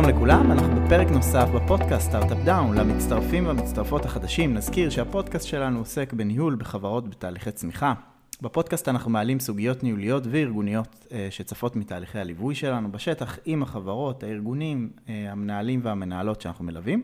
[0.00, 2.78] שלום לכולם, אנחנו בפרק נוסף בפודקאסט סטארט-אפ דאון.
[2.78, 7.94] למצטרפים והמצטרפות החדשים נזכיר שהפודקאסט שלנו עוסק בניהול בחברות בתהליכי צמיחה.
[8.42, 14.90] בפודקאסט אנחנו מעלים סוגיות ניהוליות וארגוניות אה, שצפות מתהליכי הליווי שלנו בשטח עם החברות, הארגונים,
[15.08, 17.02] אה, המנהלים והמנהלות שאנחנו מלווים.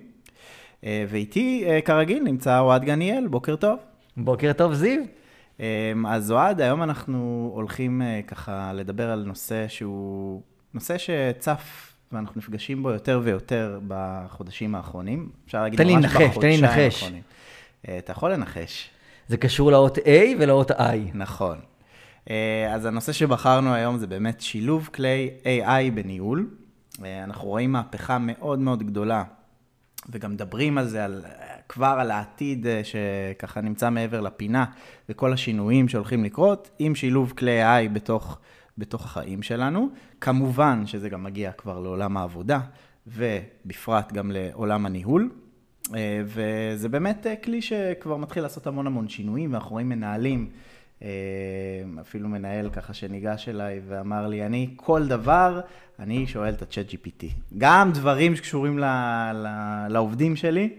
[0.84, 3.78] אה, ואיתי, כרגיל, נמצא אוהד דניאל, בוקר טוב.
[4.16, 5.02] בוקר טוב, זיו.
[6.08, 10.42] אז אוהד, היום אנחנו הולכים ככה לדבר על נושא שהוא
[10.74, 15.30] נושא שצף ואנחנו נפגשים בו יותר ויותר בחודשים האחרונים.
[15.46, 16.40] אפשר להגיד ממש בחודשיים האחרונים.
[16.40, 17.12] תן לי לנחש, תן לי לנחש.
[17.98, 18.90] אתה יכול לנחש.
[19.28, 20.74] זה קשור לאות A ולאות I.
[21.14, 21.58] נכון.
[22.30, 26.50] אה, אז הנושא שבחרנו היום זה באמת שילוב כלי AI בניהול.
[27.04, 29.24] אה, אנחנו רואים מהפכה מאוד מאוד גדולה,
[30.08, 31.24] וגם מדברים על זה, על,
[31.68, 34.64] כבר על העתיד אה, שככה נמצא מעבר לפינה,
[35.08, 38.38] וכל השינויים שהולכים לקרות, עם שילוב כלי AI בתוך,
[38.78, 39.88] בתוך החיים שלנו.
[40.20, 42.60] כמובן שזה גם מגיע כבר לעולם העבודה,
[43.06, 45.30] ובפרט גם לעולם הניהול.
[45.94, 50.50] אה, וזה באמת אה, כלי שכבר מתחיל לעשות המון המון שינויים, ואנחנו רואים מנהלים,
[51.02, 51.08] אה,
[52.00, 55.60] אפילו מנהל ככה שניגש אליי ואמר לי, אני כל דבר,
[55.98, 57.26] אני שואל את ה-chat GPT.
[57.58, 58.84] גם דברים שקשורים ל-
[59.34, 60.74] ל- לעובדים שלי,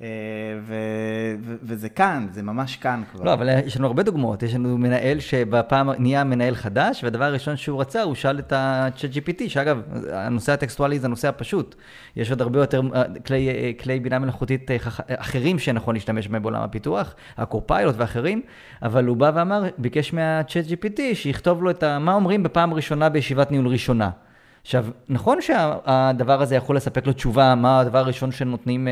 [0.00, 0.06] ו-
[1.40, 3.24] ו- וזה כאן, זה ממש כאן כבר.
[3.24, 4.42] לא, אבל יש לנו הרבה דוגמאות.
[4.42, 9.14] יש לנו מנהל שבפעם נהיה מנהל חדש, והדבר הראשון שהוא רצה, הוא שאל את ה-chat
[9.14, 11.74] GPT, שאגב, הנושא הטקסטואלי זה הנושא הפשוט.
[12.16, 14.70] יש עוד הרבה יותר אה, כלי, אה, כלי בינה מלאכותית
[15.08, 18.42] אחרים שנכון להשתמש בהם בעולם הפיתוח, הקופיילוט ואחרים,
[18.82, 21.98] אבל הוא בא ואמר, ביקש מה-chat GPT שיכתוב לו את ה...
[21.98, 24.10] מה אומרים בפעם ראשונה בישיבת ניהול ראשונה.
[24.62, 28.88] עכשיו, נכון שהדבר הזה יכול לספק לו תשובה, מה הדבר הראשון שנותנים...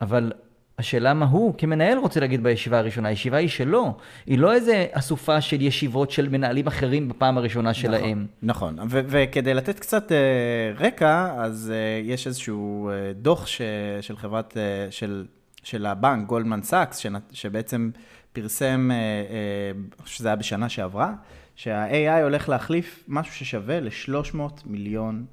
[0.00, 0.32] אבל
[0.78, 3.96] השאלה מה הוא כמנהל רוצה להגיד בישיבה הראשונה, הישיבה היא שלו,
[4.26, 8.26] היא לא איזה אסופה של ישיבות של מנהלים אחרים בפעם הראשונה נכון, שלהם.
[8.42, 13.62] נכון, ו- וכדי לתת קצת uh, רקע, אז uh, יש איזשהו uh, דוח ש-
[14.00, 14.56] של חברת, uh,
[14.90, 15.26] של,
[15.62, 17.90] של הבנק, גולדמן סאקס, שבעצם
[18.32, 21.14] פרסם, uh, uh, שזה היה בשנה שעברה,
[21.56, 25.26] שה-AI הולך להחליף משהו ששווה ל-300 מיליון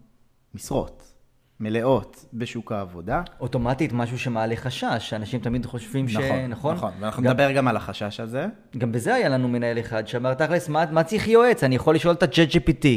[0.56, 1.15] משרות.
[1.60, 3.22] מלאות בשוק העבודה.
[3.40, 6.50] אוטומטית משהו שמעלה חשש, שאנשים תמיד חושבים נכון, ש...
[6.50, 8.46] נכון, נכון, ואנחנו גם, נדבר גם על החשש הזה.
[8.78, 11.64] גם בזה היה לנו מנהל אחד שאמר, תכלס, מה, מה צריך יועץ?
[11.64, 12.88] אני יכול לשאול את ה-Jet GPT.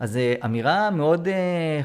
[0.00, 1.30] אז אה, אמירה מאוד uh,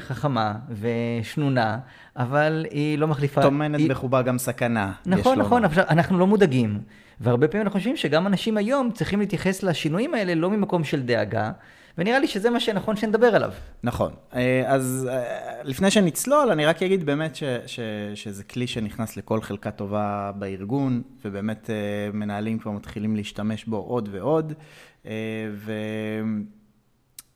[0.00, 1.78] חכמה ושנונה,
[2.16, 3.42] אבל היא לא מחליפה...
[3.42, 3.90] טומנת היא...
[3.90, 4.92] בחובה גם סכנה.
[5.06, 6.80] נכון, נכון, אבל אנחנו לא מודאגים.
[7.20, 11.50] והרבה פעמים אנחנו חושבים שגם אנשים היום צריכים להתייחס לשינויים האלה לא ממקום של דאגה,
[11.98, 13.52] ונראה לי שזה מה שנכון שנדבר עליו.
[13.82, 14.12] נכון.
[14.34, 17.80] אה, אז אה, לפני שנצלול, אני רק אגיד באמת ש, ש,
[18.14, 24.08] שזה כלי שנכנס לכל חלקה טובה בארגון, ובאמת אה, מנהלים כבר מתחילים להשתמש בו עוד
[24.12, 24.52] ועוד.
[25.52, 25.72] ו...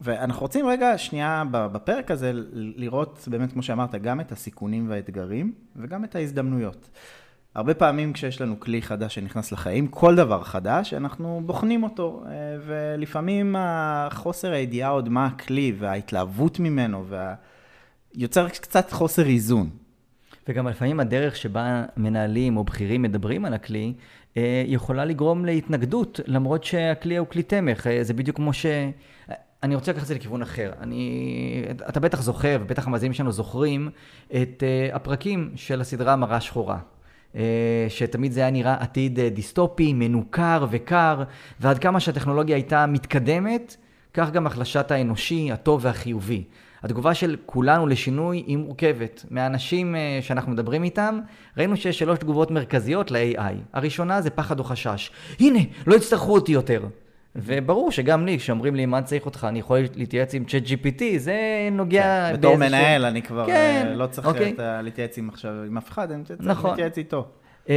[0.00, 6.04] ואנחנו רוצים רגע, שנייה, בפרק הזה, לראות באמת, כמו שאמרת, גם את הסיכונים והאתגרים, וגם
[6.04, 6.90] את ההזדמנויות.
[7.54, 12.32] הרבה פעמים כשיש לנו כלי חדש שנכנס לחיים, כל דבר חדש, אנחנו בוחנים אותו, אה,
[12.66, 17.34] ולפעמים החוסר הידיעה עוד מה הכלי וההתלהבות ממנו, וה...
[18.14, 19.70] יוצר קצת חוסר איזון.
[20.48, 23.94] וגם לפעמים הדרך שבה מנהלים או בכירים מדברים על הכלי,
[24.36, 27.86] אה, יכולה לגרום להתנגדות, למרות שהכלי הוא כלי תמך.
[27.86, 28.66] אה, זה בדיוק כמו ש...
[29.62, 30.72] אני רוצה לקחת את זה לכיוון אחר.
[30.80, 31.64] אני...
[31.88, 33.90] אתה בטח זוכר, ובטח המאזינים שלנו זוכרים,
[34.26, 34.62] את
[34.92, 36.78] הפרקים של הסדרה מראה שחורה.
[37.36, 41.22] אה, שתמיד זה היה נראה עתיד אה, דיסטופי, מנוכר וקר,
[41.60, 43.76] ועד כמה שהטכנולוגיה הייתה מתקדמת,
[44.14, 46.44] כך גם החלשת האנושי, הטוב והחיובי.
[46.82, 49.24] התגובה של כולנו לשינוי היא מורכבת.
[49.30, 51.20] מהאנשים אה, שאנחנו מדברים איתם,
[51.56, 53.54] ראינו שיש שלוש תגובות מרכזיות ל-AI.
[53.72, 55.10] הראשונה זה פחד או חשש.
[55.40, 56.82] הנה, לא יצטרכו אותי יותר.
[57.36, 61.36] וברור שגם לי, כשאומרים לי מה צריך אותך, אני יכול להתייעץ עם צ'אט GPT, זה
[61.72, 64.54] נוגע כן, בתור מנהל, אני כבר כן, לא צריך אוקיי.
[64.82, 66.70] להתייעץ עם עכשיו עם אף אחד, אני צריך נכון.
[66.70, 67.28] להתייעץ איתו.
[67.66, 67.70] Um,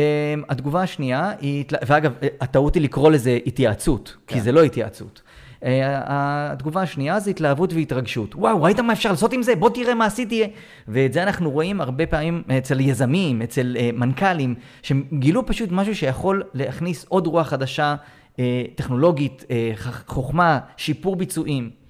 [0.50, 4.36] התגובה השנייה היא, ואגב, הטעות היא לקרוא לזה התייעצות, כן.
[4.36, 5.22] כי זה לא התייעצות.
[5.60, 5.66] Uh,
[6.06, 8.36] התגובה השנייה זה התלהבות והתרגשות.
[8.36, 9.56] וואו, ראית מה אפשר לעשות עם זה?
[9.56, 10.44] בוא תראה מה עשיתי.
[10.88, 16.44] ואת זה אנחנו רואים הרבה פעמים אצל יזמים, אצל uh, מנכ"לים, שגילו פשוט משהו שיכול
[16.54, 17.96] להכניס עוד רוח חדשה אה,
[18.76, 19.72] טכנולוגית, אה,
[20.08, 21.84] חוכמה, שיפור ביצועים.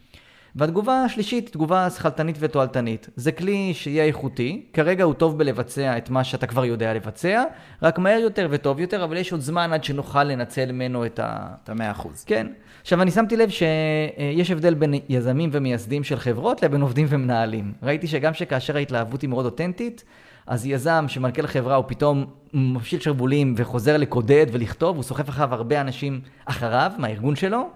[0.56, 3.10] והתגובה השלישית, תגובה שכלתנית ותועלתנית.
[3.16, 7.44] זה כלי שיהיה איכותי, כרגע הוא טוב בלבצע את מה שאתה כבר יודע לבצע,
[7.82, 11.48] רק מהר יותר וטוב יותר, אבל יש עוד זמן עד שנוכל לנצל ממנו את ה...
[11.64, 12.24] את המאה אחוז.
[12.24, 12.48] כן.
[12.82, 17.74] עכשיו, אני שמתי לב שיש הבדל בין יזמים ומייסדים של חברות לבין עובדים ומנהלים.
[17.84, 20.04] ראיתי שגם שכאשר ההתלהבות היא מאוד אותנטית,
[20.48, 25.82] אז יזם שמנכ"ל חברה הוא פתאום מפשיל שרוולים וחוזר לקודד ולכתוב, הוא סוחף אחריו הרבה
[25.82, 27.70] אנשים אחריו, מהארגון שלו,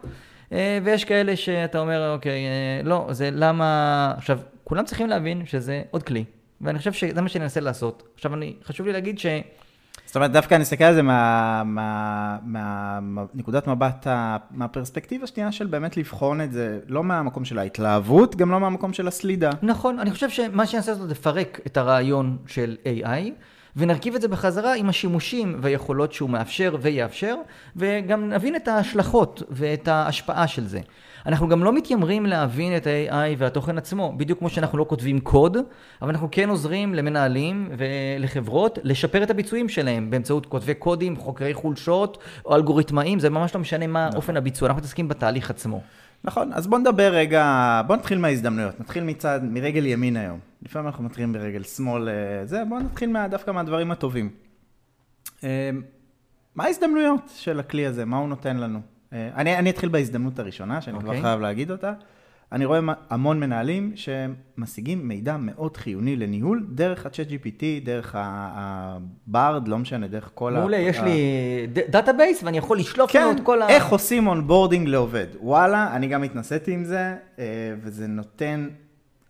[0.51, 4.13] אה, ויש כאלה שאתה אומר, אוקיי, אה, לא, זה למה...
[4.17, 6.23] עכשיו, כולם צריכים להבין שזה עוד כלי.
[6.61, 8.03] ואני חושב שזה מה שאני אנסה לעשות.
[8.15, 9.25] עכשיו, אני, חשוב לי להגיד ש...
[10.07, 11.01] זאת אומרת, דווקא אני אסתכל על זה
[12.43, 14.07] מהנקודת מבט,
[14.51, 19.07] מהפרספקטיבה השנייה של באמת לבחון את זה, לא מהמקום של ההתלהבות, גם לא מהמקום של
[19.07, 19.49] הסלידה.
[19.61, 23.31] נכון, אני חושב שמה שאני אעשה זה לפרק את הרעיון של AI,
[23.75, 27.35] ונרכיב את זה בחזרה עם השימושים והיכולות שהוא מאפשר ויאפשר,
[27.75, 30.79] וגם נבין את ההשלכות ואת ההשפעה של זה.
[31.27, 35.57] אנחנו גם לא מתיימרים להבין את ה-AI והתוכן עצמו, בדיוק כמו שאנחנו לא כותבים קוד,
[36.01, 42.17] אבל אנחנו כן עוזרים למנהלים ולחברות לשפר את הביצועים שלהם באמצעות כותבי קודים, חוקרי חולשות
[42.45, 44.17] או אלגוריתמאים, זה ממש לא משנה מה נכון.
[44.17, 45.81] אופן הביצוע, אנחנו מתעסקים בתהליך עצמו.
[46.23, 50.39] נכון, אז בוא נדבר רגע, בוא נתחיל מההזדמנויות, נתחיל מצד, מרגל ימין היום.
[50.61, 54.29] לפעמים אנחנו מתחילים ברגל שמאל, אה, זה, בוא נתחיל מה, דווקא מהדברים הטובים.
[55.43, 55.69] אה,
[56.55, 58.05] מה ההזדמנויות של הכלי הזה?
[58.05, 58.96] מה הוא נותן לנו?
[59.13, 61.01] אה, אני, אני אתחיל בהזדמנות הראשונה, שאני okay.
[61.01, 61.21] כבר אוקיי.
[61.21, 61.93] חייב להגיד אותה.
[62.51, 70.07] אני רואה המון מנהלים שמשיגים מידע מאוד חיוני לניהול דרך ה-ChatGPT, דרך הברד, לא משנה,
[70.07, 70.59] דרך כל ה...
[70.59, 71.21] מעולה, יש לי
[71.89, 73.67] database ואני יכול לשלוף כן, לנו את כל ה...
[73.67, 75.27] כן, איך עושים onboarding לעובד.
[75.41, 77.45] וואלה, אני גם התנסיתי עם זה, אה,
[77.81, 78.67] וזה נותן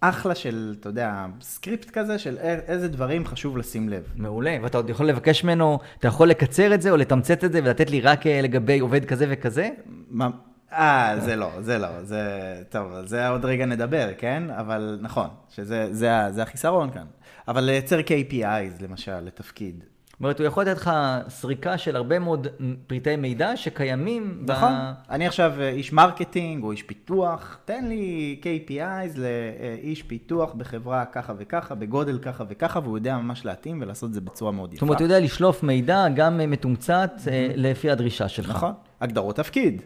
[0.01, 4.03] אחלה של, אתה יודע, script כזה של איזה דברים חשוב לשים לב.
[4.15, 7.59] מעולה, ואתה עוד יכול לבקש ממנו, אתה יכול לקצר את זה או לתמצת את זה
[7.63, 9.69] ולתת לי רק אה, לגבי עובד כזה וכזה?
[10.09, 10.29] מה?
[10.73, 12.23] אה, זה לא, זה לא, זה,
[12.69, 14.43] טוב, זה עוד רגע נדבר, כן?
[14.49, 17.05] אבל נכון, שזה זה, זה החיסרון כאן.
[17.47, 19.83] אבל לייצר KPIs, למשל, לתפקיד.
[20.17, 20.91] זאת אומרת, הוא יכול לתת לך
[21.29, 22.47] סריקה של הרבה מאוד
[22.87, 24.43] פריטי מידע שקיימים.
[24.47, 24.71] נכון.
[24.71, 24.93] ב...
[25.09, 31.33] אני עכשיו אה, איש marketing או איש פיתוח, תן לי KPIs לאיש פיתוח בחברה ככה
[31.37, 34.79] וככה, בגודל ככה וככה, והוא יודע ממש להתאים ולעשות את זה בצורה מאוד יפה.
[34.79, 37.29] זאת אומרת, הוא יודע לשלוף מידע גם מתומצת mm-hmm.
[37.55, 38.49] לפי הדרישה שלך.
[38.49, 38.71] נכון.
[39.01, 39.81] הגדרות תפקיד.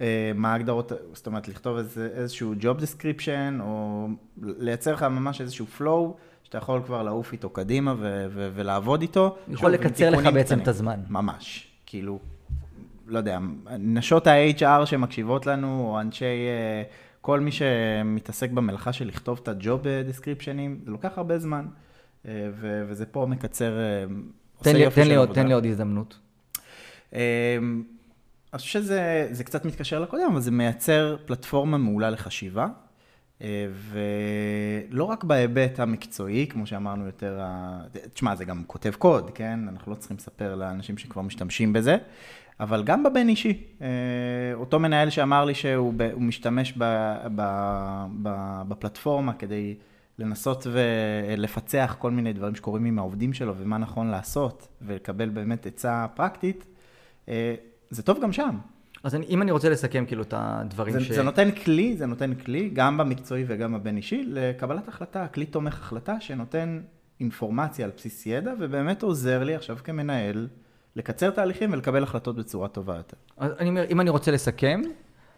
[0.00, 1.78] אה, מה ההגדרות, זאת אומרת, לכתוב
[2.16, 4.08] איזשהו job description, או
[4.42, 6.16] לייצר לך ממש איזשהו flow,
[6.52, 9.36] שאתה יכול כבר לעוף איתו קדימה ו- ו- ולעבוד איתו.
[9.48, 10.62] יכול לקצר לך בעצם קטנים.
[10.62, 11.00] את הזמן.
[11.08, 11.66] ממש.
[11.86, 12.18] כאילו,
[13.06, 13.38] לא יודע,
[13.78, 16.82] נשות ה-HR שמקשיבות לנו, או אנשי, אה,
[17.20, 21.66] כל מי שמתעסק במלאכה של לכתוב את ה-job descriptionים, זה לוקח הרבה זמן,
[22.28, 23.72] אה, ו- וזה פה מקצר,
[24.62, 26.18] תן לי, תן, לי עוד, תן לי עוד הזדמנות.
[27.12, 27.20] אני
[28.56, 32.68] חושב שזה קצת מתקשר לקודם, אבל זה מייצר פלטפורמה מעולה לחשיבה, אה,
[33.92, 37.40] ולא רק בהיבט המקצועי, כמו שאמרנו יותר,
[38.12, 39.60] תשמע, זה גם כותב קוד, כן?
[39.68, 41.96] אנחנו לא צריכים לספר לאנשים שכבר משתמשים בזה,
[42.60, 43.62] אבל גם בבין אישי.
[43.82, 43.86] אה,
[44.54, 46.74] אותו מנהל שאמר לי שהוא משתמש
[48.68, 49.74] בפלטפורמה כדי
[50.18, 56.06] לנסות ולפצח כל מיני דברים שקורים עם העובדים שלו ומה נכון לעשות, ולקבל באמת עצה
[56.14, 56.66] פרקטית,
[57.28, 57.54] אה,
[57.90, 58.58] זה טוב גם שם.
[59.02, 61.12] אז אני, אם אני רוצה לסכם כאילו את הדברים זה, ש...
[61.12, 65.74] זה נותן כלי, זה נותן כלי, גם במקצועי וגם בבין אישי, לקבלת החלטה, כלי תומך
[65.74, 66.80] החלטה שנותן
[67.20, 70.48] אינפורמציה על בסיס ידע, ובאמת עוזר לי עכשיו כמנהל
[70.96, 73.16] לקצר תהליכים ולקבל החלטות בצורה טובה יותר.
[73.36, 74.82] אז אני אומר, אם אני רוצה לסכם,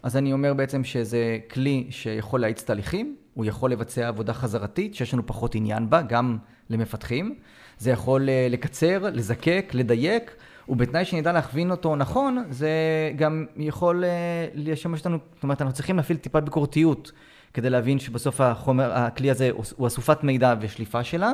[0.03, 5.15] אז אני אומר בעצם שזה כלי שיכול להאיץ תהליכים, הוא יכול לבצע עבודה חזרתית, שיש
[5.15, 6.39] לנו פחות עניין בה, גם
[6.71, 7.35] למפתחים.
[7.79, 10.37] זה יכול אה, לקצר, לזקק, לדייק.
[10.69, 12.71] ובתנאי שנדע להכווין אותו נכון, זה
[13.17, 17.13] גם יכול אה, לשמש אותנו, זאת אומרת, אנחנו צריכים להפעיל טיפה ביקורתיות
[17.55, 21.33] כדי להבין שבסוף החומר, הכלי הזה הוא אסופת מידע ושליפה שלה.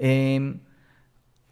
[0.00, 0.08] אה,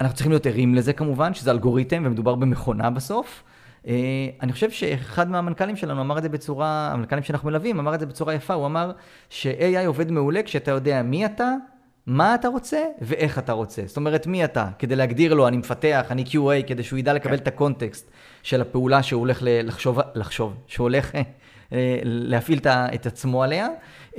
[0.00, 3.45] אנחנו צריכים להיות ערים לזה כמובן, שזה אלגוריתם ומדובר במכונה בסוף.
[3.87, 8.00] אה, אני חושב שאחד מהמנכ"לים שלנו אמר את זה בצורה, המנכ"לים שאנחנו מלווים, אמר את
[8.00, 8.93] זה בצורה יפה, הוא אמר
[9.31, 11.54] ש-AI עובד מעולה כשאתה יודע מי אתה,
[12.06, 13.82] מה אתה רוצה ואיך אתה רוצה.
[13.87, 14.68] זאת אומרת, מי אתה?
[14.78, 18.11] כדי להגדיר לו, אני מפתח, אני QA, כדי שהוא ידע לקבל את הקונטקסט
[18.42, 21.14] של הפעולה שהוא הולך לחשוב, לחשוב, שהוא הולך
[21.73, 23.68] אה, להפעיל את עצמו עליה.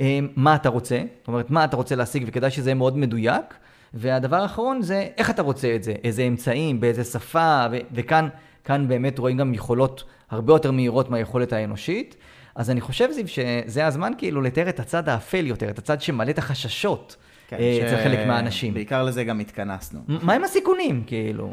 [0.00, 1.02] אה, מה אתה רוצה?
[1.18, 3.54] זאת אומרת, מה אתה רוצה להשיג, וכדאי שזה יהיה מאוד מדויק.
[3.94, 8.28] והדבר האחרון זה איך אתה רוצה את זה, איזה אמצעים, באיזה שפה, ו- וכאן
[8.64, 12.16] כאן באמת רואים גם יכולות הרבה יותר מהירות מהיכולת האנושית.
[12.54, 16.30] אז אני חושב, זיו, שזה הזמן כאילו לתאר את הצד האפל יותר, את הצד שמלא
[16.30, 17.16] את החששות.
[17.48, 18.04] כן, אה, אצל ש...
[18.04, 18.74] חלק מהאנשים.
[18.74, 20.00] בעיקר לזה גם התכנסנו.
[20.08, 21.52] מה עם הסיכונים, כאילו?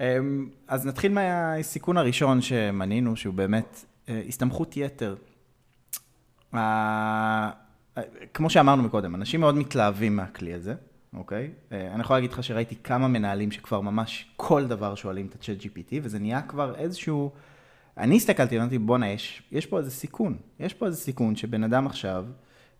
[0.00, 5.16] אמ, אז נתחיל מהסיכון הראשון שמנינו, שהוא באמת אה, הסתמכות יתר.
[8.34, 10.74] כמו שאמרנו מקודם, אנשים מאוד מתלהבים מהכלי הזה,
[11.16, 11.50] אוקיי?
[11.72, 15.62] אה, אני יכול להגיד לך שראיתי כמה מנהלים שכבר ממש כל דבר שואלים את ה-chat
[15.62, 17.30] GPT, וזה נהיה כבר איזשהו...
[17.96, 20.36] אני הסתכלתי ואמרתי, בואנה, יש, יש פה איזה סיכון.
[20.60, 22.26] יש פה איזה סיכון שבן אדם עכשיו...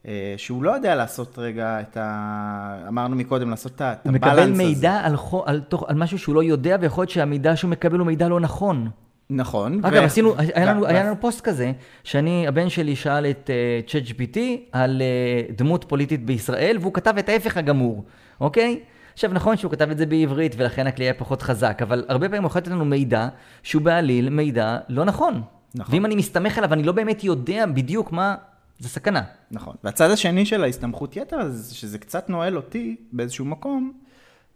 [0.08, 2.84] אה, שהוא לא יודע לעשות רגע את ה...
[2.88, 4.08] אמרנו מקודם, לעשות את הבלנס הזה.
[4.08, 5.42] הוא מקבל מידע על, חו...
[5.46, 5.84] על, תוך...
[5.88, 8.88] על משהו שהוא לא יודע, ויכול להיות שהמידע שהוא מקבל הוא מידע לא נכון.
[9.30, 9.80] נכון.
[9.84, 10.04] אגב, ו...
[10.04, 11.72] עשינו, היה לנו, היה לנו פוסט כזה,
[12.04, 14.38] שאני, הבן שלי שאל את uh, ChatGPT
[14.72, 15.02] על
[15.50, 18.04] uh, דמות פוליטית בישראל, והוא כתב את ההפך הגמור.
[18.40, 18.80] אוקיי?
[19.12, 22.42] עכשיו, נכון שהוא כתב את זה בעברית ולכן הכלי היה פחות חזק, אבל הרבה פעמים
[22.42, 23.28] הוא יכול לתת לנו מידע
[23.62, 25.42] שהוא בעליל מידע לא נכון.
[25.74, 25.94] נכון.
[25.94, 28.34] ואם אני מסתמך עליו, אני לא באמת יודע בדיוק מה...
[28.82, 29.22] זה סכנה.
[29.50, 29.76] נכון.
[29.84, 33.92] והצד השני של ההסתמכות יתר, זה שזה קצת נועל אותי באיזשהו מקום,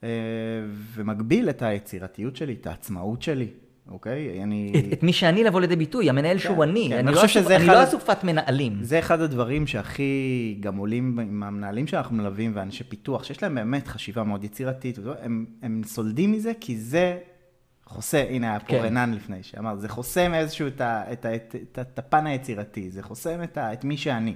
[0.05, 0.09] אה,
[0.95, 3.49] ומגביל את היצירתיות שלי, את העצמאות שלי,
[3.89, 4.43] אוקיי?
[4.43, 4.73] אני...
[4.79, 6.87] את, את מי שאני לבוא לידי ביטוי, המנהל שהוא אני.
[6.89, 8.79] כן, אני, אני לא שזה אני אחד לא אסופת מנהלים.
[8.83, 13.89] זה אחד הדברים שהכי גם עולים עם המנהלים שאנחנו מלווים ואנשי פיתוח, שיש להם באמת
[13.89, 17.19] חשיבה מאוד יצירתית, הם, הם סולדים מזה כי זה
[17.87, 18.85] חוסה, הנה היה פה כן.
[18.85, 22.91] רנן לפני שאמר, זה חוסם איזשהו את, ה- את, ה- את, את, את הפן היצירתי,
[22.91, 24.35] זה חוסם את, ה- את מי שאני.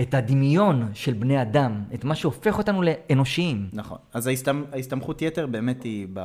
[0.00, 3.68] את הדמיון של בני אדם, את מה שהופך אותנו לאנושיים.
[3.72, 3.98] נכון.
[4.12, 6.20] אז ההסתמ, ההסתמכות יתר באמת היא ב,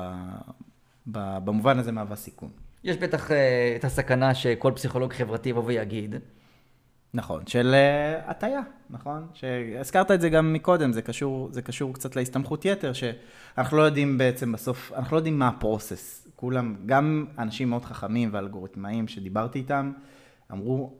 [1.11, 2.49] ב, במובן הזה מהווה סיכון.
[2.83, 6.15] יש בטח אה, את הסכנה שכל פסיכולוג חברתי יבוא ויגיד,
[7.13, 9.27] נכון, של uh, הטיה, נכון?
[9.33, 14.17] שהזכרת את זה גם מקודם, זה קשור, זה קשור קצת להסתמכות יתר, שאנחנו לא יודעים
[14.17, 16.26] בעצם בסוף, אנחנו לא יודעים מה הפרוסס.
[16.39, 19.91] כולם, גם אנשים מאוד חכמים ואלגוריתמאים שדיברתי איתם,
[20.51, 20.93] אמרו,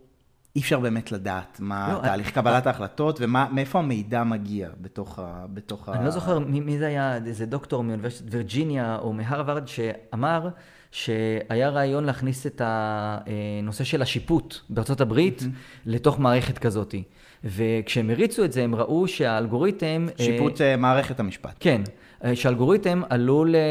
[0.56, 5.46] אי אפשר באמת לדעת מה לא, תהליך אני- קבלת ההחלטות ומאיפה המידע מגיע בתוך ה...
[5.54, 6.04] בתוך אני ה...
[6.04, 10.50] לא זוכר מי, מי זה היה, איזה דוקטור מאוניברסיטת וירג'יניה או מהרווארד שאמר
[10.92, 15.44] שהיה רעיון להכניס את הנושא של השיפוט בארצות הברית
[15.86, 16.96] לתוך מערכת כזאת.
[17.44, 20.06] וכשהם הריצו את זה, הם ראו שהאלגוריתם...
[20.20, 21.56] אה, שיפוט אה, מערכת המשפט.
[21.60, 21.92] כן, אה,
[22.34, 23.62] שאלגוריתם עלול אה,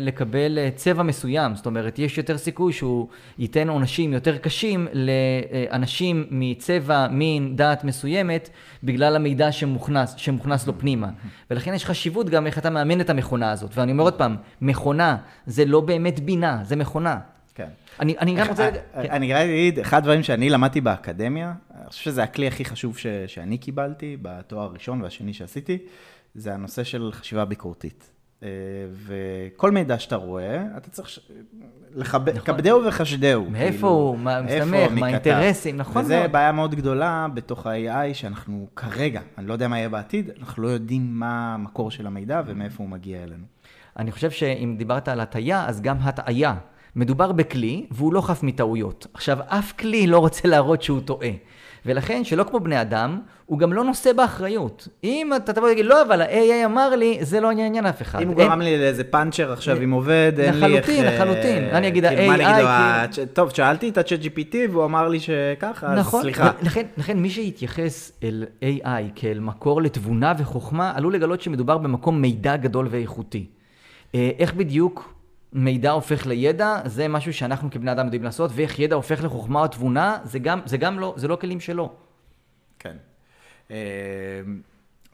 [0.00, 3.08] לקבל אה, צבע מסוים, זאת אומרת, יש יותר סיכוי שהוא
[3.38, 8.50] ייתן עונשים יותר קשים לאנשים מצבע, מין, דת מסוימת,
[8.84, 11.08] בגלל המידע שמוכנס, שמוכנס לו פנימה.
[11.50, 13.70] ולכן יש חשיבות גם איך אתה מאמן את המכונה הזאת.
[13.74, 17.18] ואני אומר עוד פעם, מכונה זה לא באמת בינה, זה מכונה.
[17.54, 17.68] כן.
[18.00, 18.70] אני, אני גם רוצה...
[18.94, 23.06] אני רק אגיד, אחד הדברים שאני למדתי באקדמיה, אני חושב שזה הכלי הכי חשוב ש,
[23.26, 25.78] שאני קיבלתי בתואר הראשון והשני שעשיתי,
[26.36, 28.10] זה הנושא של חשיבה ביקורתית.
[28.42, 28.48] אה,
[29.06, 31.20] וכל מידע שאתה רואה, אתה צריך ש-
[31.94, 32.54] לכבד, נכון.
[32.54, 33.50] כבדהו וחשדהו.
[33.50, 35.06] מאיפה כאילו, הוא, מה איפה, מסתמך, מה.
[35.06, 36.32] האינטרסים, נכון וזה מאוד.
[36.32, 40.68] בעיה מאוד גדולה בתוך ה-AI, שאנחנו כרגע, אני לא יודע מה יהיה בעתיד, אנחנו לא
[40.68, 43.44] יודעים מה המקור של המידע ומאיפה הוא מגיע אלינו.
[43.98, 46.54] אני חושב שאם דיברת על הטעיה, אז גם הטעיה.
[46.96, 49.06] מדובר בכלי, והוא לא חף מטעויות.
[49.14, 51.28] עכשיו, אף כלי לא רוצה להראות שהוא טועה.
[51.86, 54.88] ולכן, שלא כמו בני אדם, הוא גם לא נושא באחריות.
[55.04, 58.20] אם אתה תבוא ותגיד, לא, אבל ה-AI אמר לי, זה לא עניין אף אחד.
[58.20, 60.88] אם הוא גרם לי לאיזה פאנצ'ר עכשיו עם עובד, אין לי איך...
[60.88, 61.64] לחלוטין, אה, לחלוטין.
[61.64, 65.98] אני אגיד, כאילו, ה-AI, כאילו- טוב, שאלתי את ה-chat GPT והוא אמר לי שככה, אז
[65.98, 66.50] נכון, סליחה.
[66.62, 72.56] לכן, לכן מי שיתייחס אל AI כאל מקור לתבונה וחוכמה, עלול לגלות שמדובר במקום מידע
[72.56, 73.46] גדול ואיכותי.
[74.14, 75.15] אה, איך בדיוק
[75.52, 79.68] מידע הופך לידע, זה משהו שאנחנו כבני אדם יודעים לעשות, ואיך ידע הופך לחוכמה או
[79.68, 81.92] תבונה, זה גם, זה גם לא, זה לא כלים שלו.
[82.78, 82.96] כן.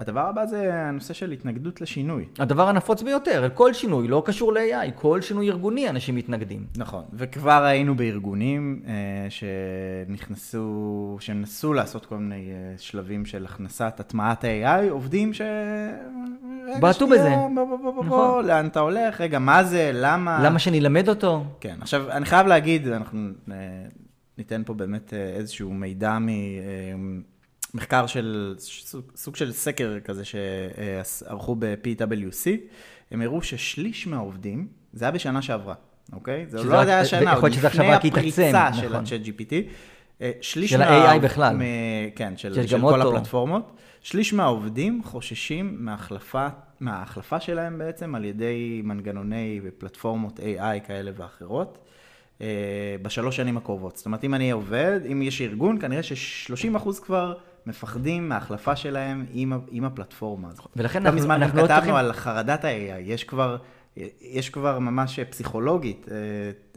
[0.03, 2.25] אה, הדבר הבא זה הנושא של התנגדות לשינוי.
[2.39, 6.67] הדבר הנפוץ ביותר, כל שינוי לא קשור ל-AI, כל שינוי ארגוני אנשים מתנגדים.
[6.77, 14.45] נכון, וכבר היינו בארגונים אה, שנכנסו, שנסו לעשות כל מיני אה, שלבים של הכנסת הטמעת
[14.45, 15.43] ה-AI, עובדים ש...
[16.81, 17.29] בעטו בזה.
[17.29, 18.19] בוא, בוא, בוא, בוא, נכון.
[18.19, 19.21] בוא, לאן אתה הולך?
[19.21, 19.91] רגע, מה זה?
[19.95, 20.41] למה?
[20.45, 21.45] למה שנלמד אותו?
[21.61, 23.57] כן, עכשיו, אני חייב להגיד, אנחנו אה,
[24.39, 26.19] ניתן פה באמת אה, איזשהו מידע
[27.75, 28.55] ממחקר של,
[29.15, 32.47] סוג, של סקר כזה שערכו ב-PwC,
[33.11, 35.75] הם הראו ששליש מהעובדים, זה היה בשנה שעברה,
[36.13, 36.47] אוקיי?
[36.49, 39.05] זה לא היה השנה, עוד להיות שזה עכשיו לפני הפריצה של נכון.
[39.05, 39.53] ה-chat GPT.
[40.23, 41.57] אה, שליש של מה- ה-AI בכלל.
[41.57, 41.61] מ-
[42.17, 43.17] כן, של, של כל אוטו.
[43.17, 43.73] הפלטפורמות.
[44.03, 46.47] שליש מהעובדים חוששים מההחלפה,
[46.81, 51.79] מההחלפה שלהם בעצם על ידי מנגנוני ופלטפורמות AI כאלה ואחרות.
[52.41, 52.47] אה,
[53.03, 53.97] בשלוש שנים הקרובות.
[53.97, 57.35] זאת אומרת, אם אני עובד, אם יש ארגון, כנראה ש-30% כבר
[57.67, 60.67] מפחדים מההחלפה שלהם עם, עם הפלטפורמה הזאת.
[60.77, 62.71] ולכן לא אנחנו- מזמן אנחנו לא כתבנו צריכים- על חרדת ה-AI,
[63.03, 63.57] יש כבר,
[64.21, 66.17] יש כבר ממש פסיכולוגית אה,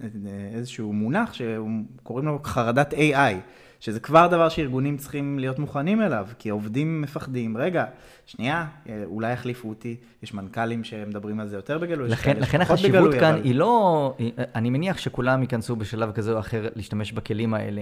[0.04, 0.08] אה,
[0.54, 3.34] איזשהו מונח שקוראים לו חרדת AI,
[3.80, 7.86] שזה כבר דבר שארגונים צריכים להיות מוכנים אליו, כי העובדים מפחדים, רגע,
[8.25, 12.92] שנייה, אה, אולי יחליפו אותי, יש מנכ"לים שמדברים על זה יותר בגלוי, לכן, לכן החשיבות
[13.01, 14.15] בגלוי, כאן אבל- היא לא...
[14.56, 17.82] אני מניח שכולם ייכנסו בשלב כזה או אחר להשתמש בכלים האלה.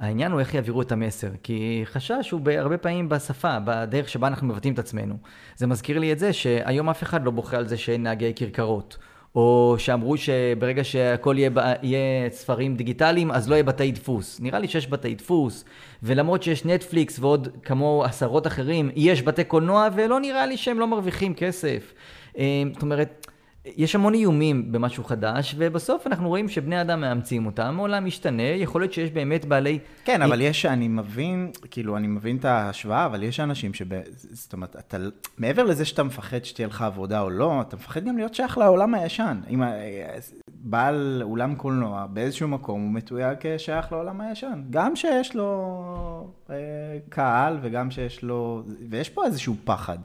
[0.00, 4.46] העניין הוא איך יעבירו את המסר, כי חשש הוא הרבה פעמים בשפה, בדרך שבה אנחנו
[4.46, 5.14] מבטאים את עצמנו.
[5.56, 8.98] זה מזכיר לי את זה שהיום אף אחד לא בוכה על זה שאין נהגי כרכרות.
[9.34, 11.50] או שאמרו שברגע שהכל יהיה,
[11.82, 14.40] יהיה ספרים דיגיטליים, אז לא יהיה בתי דפוס.
[14.40, 15.64] נראה לי שיש בתי דפוס,
[16.02, 20.86] ולמרות שיש נטפליקס ועוד כמו עשרות אחרים, יש בתי קולנוע, ולא נראה לי שהם לא
[20.86, 21.94] מרוויחים כסף.
[22.38, 23.26] אה, זאת אומרת,
[23.76, 28.80] יש המון איומים במשהו חדש, ובסוף אנחנו רואים שבני אדם מאמצים אותם, העולם משתנה, יכול
[28.80, 29.78] להיות שיש באמת בעלי...
[30.04, 33.86] כן, אבל יש, אני מבין, כאילו, אני מבין את ההשוואה, אבל יש אנשים שב...
[34.14, 34.96] זאת אומרת, אתה,
[35.38, 38.94] מעבר לזה שאתה מפחד שתהיה לך עבודה או לא, אתה מפחד גם להיות שייך לעולם
[38.94, 39.40] הישן.
[39.50, 39.62] אם
[40.48, 44.62] בעל אולם קולנוע, באיזשהו מקום, הוא מתויג כשייך לעולם הישן.
[44.70, 46.54] גם שיש לו אה,
[47.08, 48.62] קהל, וגם שיש לו...
[48.90, 49.98] ויש פה איזשהו פחד.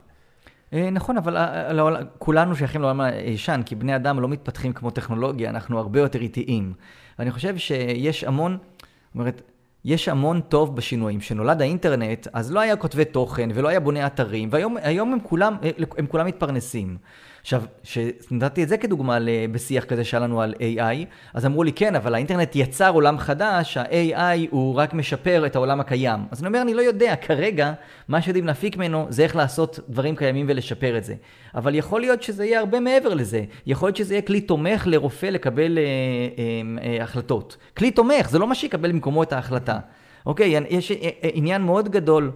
[0.72, 4.90] אה, נכון, אבל אה, לא, כולנו שייכים לעולם הישן, כי בני אדם לא מתפתחים כמו
[4.90, 6.72] טכנולוגיה, אנחנו הרבה יותר איטיים.
[7.18, 9.42] ואני חושב שיש המון, זאת אומרת,
[9.84, 11.20] יש המון טוב בשינויים.
[11.20, 15.56] כשנולד האינטרנט, אז לא היה כותבי תוכן ולא היה בוני אתרים, והיום הם כולם,
[15.98, 16.96] הם כולם מתפרנסים.
[17.42, 19.18] עכשיו, כשנתתי את זה כדוגמה
[19.52, 23.76] בשיח כזה שהיה לנו על AI, אז אמרו לי, כן, אבל האינטרנט יצר עולם חדש,
[23.76, 26.20] ה-AI הוא רק משפר את העולם הקיים.
[26.30, 27.72] אז אני אומר, אני לא יודע, כרגע,
[28.08, 31.14] מה שיודעים להפיק ממנו זה איך לעשות דברים קיימים ולשפר את זה.
[31.54, 33.44] אבל יכול להיות שזה יהיה הרבה מעבר לזה.
[33.66, 37.56] יכול להיות שזה יהיה כלי תומך לרופא לקבל אה, אה, אה, החלטות.
[37.76, 39.78] כלי תומך, זה לא מה שיקבל במקומו את ההחלטה.
[40.26, 42.30] אוקיי, יש אה, אה, עניין מאוד גדול.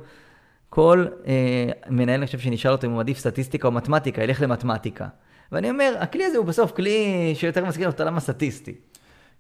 [0.70, 5.08] כל אה, מנהל, אני חושב שנשאל אותו אם הוא מעדיף סטטיסטיקה או מתמטיקה, ילך למתמטיקה.
[5.52, 8.75] ואני אומר, הכלי הזה הוא בסוף כלי שיותר מזכיר את העולם הסטטיסטי.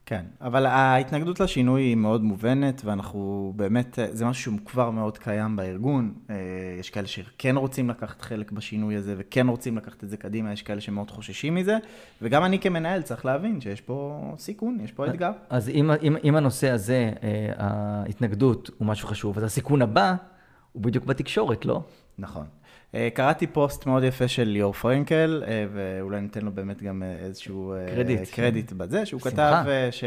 [0.06, 5.56] כן, אבל ההתנגדות לשינוי היא מאוד מובנת, ואנחנו באמת, זה משהו שהוא כבר מאוד קיים
[5.56, 6.14] בארגון.
[6.30, 6.36] אה,
[6.80, 10.62] יש כאלה שכן רוצים לקחת חלק בשינוי הזה, וכן רוצים לקחת את זה קדימה, יש
[10.62, 11.76] כאלה שמאוד חוששים מזה,
[12.22, 15.30] וגם אני כמנהל צריך להבין שיש פה סיכון, יש פה אתגר.
[15.50, 20.14] אז אם, אם, אם הנושא הזה, אה, ההתנגדות הוא משהו חשוב, אז הסיכון הבא
[20.76, 21.82] הוא בדיוק בתקשורת, לא?
[22.18, 22.44] נכון.
[22.94, 27.16] אה, קראתי פוסט מאוד יפה של ליאור פרנקל, אה, ואולי ניתן לו באמת גם אה,
[27.24, 29.30] איזשהו קרדיט, קרדיט בזה, שהוא שמחה.
[29.30, 30.04] כתב ש...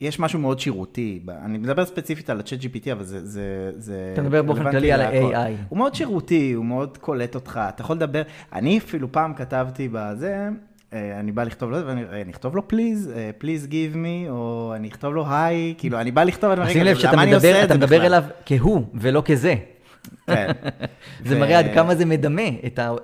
[0.00, 3.26] יש משהו מאוד שירותי, אני מדבר ספציפית על ה-chat GPT, אבל זה...
[3.26, 5.50] זה, זה אתה מדבר באופן כללי על ה-AI.
[5.68, 10.48] הוא מאוד שירותי, הוא מאוד קולט אותך, אתה יכול לדבר, אני אפילו פעם כתבתי בזה,
[10.92, 15.24] אני בא לכתוב לו, ואני אכתוב לו please, please give me, או אני אכתוב לו
[15.28, 19.54] היי, כאילו, אני בא לכתוב, רגע, שים לב שאתה מדבר אליו כהוא ולא כזה.
[20.26, 20.50] כן.
[21.24, 21.38] זה.
[21.38, 22.48] מראה עד כמה זה מדמה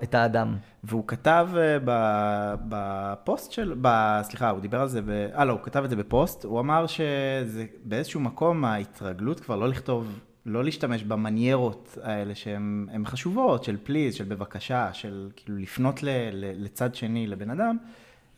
[0.02, 0.56] את, האדם.
[0.84, 3.74] והוא כתב אה, בפוסט של,
[4.22, 5.00] סליחה, הוא דיבר על זה,
[5.38, 9.68] אה לא, הוא כתב את זה בפוסט, הוא אמר שזה באיזשהו מקום ההתרגלות כבר לא
[9.68, 16.08] לכתוב, לא להשתמש במניירות האלה שהן חשובות, של פליז, של בבקשה, של כאילו לפנות ל,
[16.32, 17.76] ל, לצד שני, לבן אדם.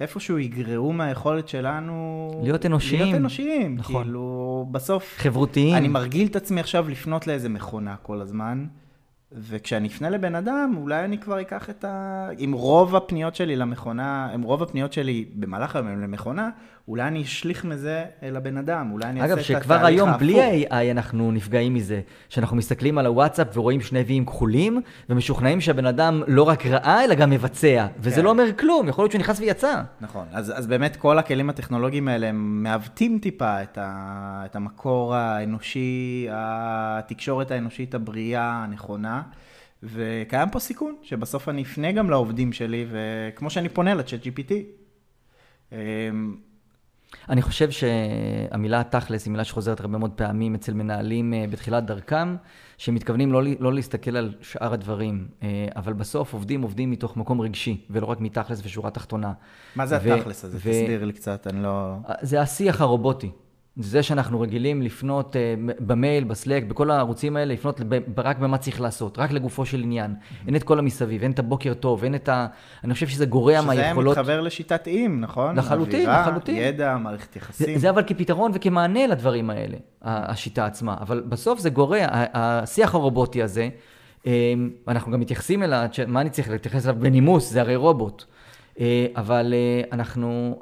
[0.00, 2.30] איפשהו יגרעו מהיכולת שלנו...
[2.42, 3.02] להיות אנושיים.
[3.02, 3.76] להיות אנושיים.
[3.76, 4.02] נכון.
[4.02, 5.14] כאילו, בסוף...
[5.16, 5.76] חברותיים.
[5.76, 8.66] אני מרגיל את עצמי עכשיו לפנות לאיזה מכונה כל הזמן.
[9.32, 12.28] וכשאני אפנה לבן אדם, אולי אני כבר אקח את ה...
[12.44, 16.50] אם רוב הפניות שלי למכונה, אם רוב הפניות שלי במהלך היום הם למכונה,
[16.88, 19.70] אולי אני אשליך מזה אל הבן אדם, אולי אני אעשה את התהליך ההפוך.
[19.70, 22.00] אגב, שכבר היום בלי ה-AI אנחנו נפגעים מזה.
[22.28, 27.14] שאנחנו מסתכלים על הוואטסאפ ורואים שני ויים כחולים, ומשוכנעים שהבן אדם לא רק ראה, אלא
[27.14, 27.86] גם מבצע.
[27.98, 28.24] וזה כן.
[28.24, 29.82] לא אומר כלום, יכול להיות שהוא נכנס ויצא.
[30.00, 35.14] נכון, אז, אז באמת כל הכלים הטכנולוגיים האלה, הם מעוותים טיפה את, ה, את המקור
[35.14, 39.22] האנושי, התקשורת האנושית הבריאה, הנכונה.
[39.82, 44.52] וקיים פה סיכון, שבסוף אני אפנה גם לעובדים שלי, וכמו שאני פונה לצ'אט GPT.
[47.28, 52.36] אני חושב שהמילה תכלס היא מילה שחוזרת הרבה מאוד פעמים אצל מנהלים אה, בתחילת דרכם,
[52.78, 57.86] שמתכוונים לא, לא להסתכל על שאר הדברים, אה, אבל בסוף עובדים עובדים מתוך מקום רגשי,
[57.90, 59.32] ולא רק מתכלס ושורה תחתונה.
[59.76, 60.56] מה זה ו- התכלס הזה?
[60.56, 61.94] ו- תסביר לי קצת, אני לא...
[62.22, 63.30] זה השיח הרובוטי.
[63.78, 67.80] זה שאנחנו רגילים לפנות uh, במייל, בסלק, בכל הערוצים האלה, לפנות
[68.16, 70.14] רק במה צריך לעשות, רק לגופו של עניין.
[70.14, 70.46] Mm-hmm.
[70.46, 72.46] אין את כל המסביב, אין את הבוקר טוב, אין את ה...
[72.84, 74.14] אני חושב שזה גורע מהיכולות...
[74.14, 75.56] שזה מתחבר לשיטת איים, נכון?
[75.58, 76.56] לחלוטין, אווירה, לחלוטין.
[76.56, 77.66] ידע, מערכת יחסים.
[77.74, 80.96] זה, זה אבל כפתרון וכמענה לדברים האלה, השיטה עצמה.
[81.00, 83.68] אבל בסוף זה גורע, השיח הרובוטי הזה,
[84.26, 88.24] אמ, אנחנו גם מתייחסים אליו, מה אני צריך להתייחס אליו בנימוס, זה הרי רובוט.
[88.80, 90.58] אה, אבל אה, אנחנו...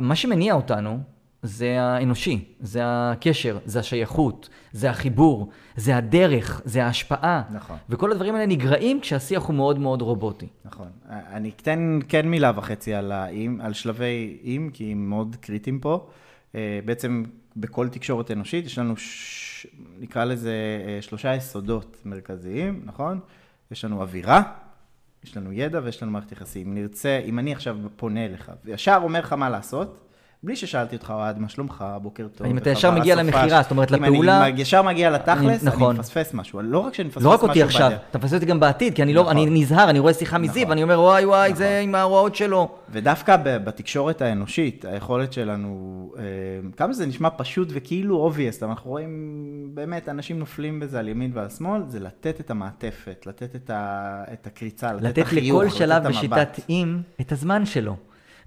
[0.00, 0.98] מה שמניע אותנו,
[1.44, 7.42] זה האנושי, זה הקשר, זה השייכות, זה החיבור, זה הדרך, זה ההשפעה.
[7.52, 7.76] נכון.
[7.88, 10.46] וכל הדברים האלה נגרעים כשהשיח הוא מאוד מאוד רובוטי.
[10.64, 10.88] נכון.
[11.08, 16.06] אני אתן כן מילה וחצי על, האם, על שלבי אם, כי הם מאוד קריטיים פה.
[16.54, 17.24] אה, בעצם
[17.56, 19.66] בכל תקשורת אנושית יש לנו, ש...
[20.00, 20.52] נקרא לזה,
[20.86, 23.20] אה, שלושה יסודות מרכזיים, נכון?
[23.70, 24.42] יש לנו אווירה,
[25.24, 26.66] יש לנו ידע ויש לנו מערכת יחסים.
[26.66, 30.03] אם נרצה, אם אני עכשיו פונה אליך וישר אומר לך מה לעשות,
[30.44, 32.46] בלי ששאלתי אותך, אוהד, מה שלומך, בוקר טוב.
[32.46, 33.14] אם אתה ישר מגיע.
[33.14, 35.90] למכירה, זאת אומרת, אם לפעולה- אני ישר מגיע לתכלס, אני- נכון.
[35.90, 36.60] אני מפספס משהו.
[36.62, 37.92] לא רק שאני מפספס לא רק משהו אותי עכשיו.
[38.10, 39.36] אתה מפספס אותי גם בעתיד, כי אני לא, נכון.
[39.36, 40.70] אני נזהר, אני רואה שיחה מזיו, נכון.
[40.70, 41.54] ואני אומר, וואי וואי.
[41.54, 42.68] זה עם ההוראות שלו.
[42.90, 46.22] ודווקא בתקשורת האנושית, היכולת שלנו, אה,
[46.76, 49.10] כמה שזה נשמע פשוט וכאילו obvious, אבל אנחנו רואים
[49.74, 53.70] באמת אנשים נופלים בזה על ימין ועל שמאל, זה לתת את המעטפת, לתת את,
[54.46, 56.16] הקריצה, לתת את לתת החיוך, לכל לתת שלב את המבט.
[56.48, 57.96] בשיטת אם את הזמן שלו.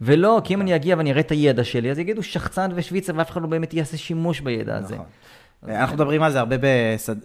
[0.02, 3.32] ולא, כי אם אני אגיע ואני אראה את הידע שלי, אז יגידו שחצן ושוויצר, ואף
[3.32, 4.96] אחד לא באמת יעשה שימוש בידע הזה.
[4.96, 5.06] נכון.
[5.64, 6.56] אנחנו מדברים על זה הרבה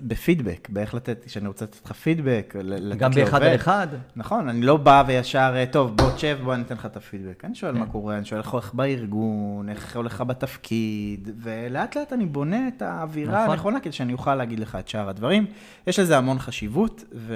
[0.03, 3.42] בפידבק, באיך לתת, כשאני רוצה לתת לך פידבק, לתת גם באחד.
[3.42, 3.87] על אחד.
[4.16, 7.45] נכון, אני לא בא וישר, אה, טוב, בוא תשב, בוא אני אתן לך את הפידבק.
[7.45, 7.79] אני שואל כן.
[7.79, 12.68] מה קורה, אני שואל איך הולך בארגון, איך הולך לך בתפקיד, ולאט לאט אני בונה
[12.68, 13.51] את האווירה נכון.
[13.51, 15.47] הנכונה כדי שאני אוכל להגיד לך את שאר הדברים.
[15.87, 17.35] יש לזה המון חשיבות, ו...